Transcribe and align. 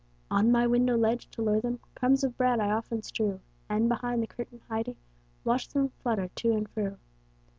On 0.31 0.51
my 0.51 0.65
window 0.65 0.97
ledge, 0.97 1.29
to 1.29 1.43
lure 1.43 1.61
them, 1.61 1.79
Crumbs 1.93 2.23
of 2.23 2.35
bread 2.35 2.59
I 2.59 2.71
often 2.71 3.03
strew, 3.03 3.39
And, 3.69 3.87
behind 3.87 4.23
the 4.23 4.25
curtain 4.25 4.59
hiding, 4.67 4.95
Watch 5.43 5.67
them 5.69 5.89
flutter 6.01 6.27
to 6.37 6.51
and 6.53 6.67
fro. 6.67 6.97